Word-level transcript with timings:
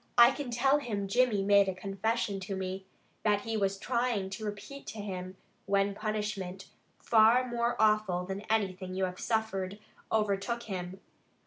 I 0.17 0.31
can 0.31 0.49
tell 0.49 0.79
him 0.79 1.07
Jimmy 1.07 1.43
made 1.43 1.69
a 1.69 1.75
confession 1.75 2.39
to 2.39 2.55
me, 2.55 2.87
that 3.21 3.41
he 3.41 3.55
was 3.55 3.77
trying 3.77 4.31
to 4.31 4.45
repeat 4.45 4.87
to 4.87 4.97
him, 4.97 5.37
when 5.67 5.93
punishment, 5.93 6.69
far 6.97 7.47
more 7.47 7.75
awful 7.77 8.25
than 8.25 8.41
anything 8.49 8.95
you 8.95 9.05
have 9.05 9.19
suffered, 9.19 9.77
overtook 10.11 10.63
him. 10.63 10.99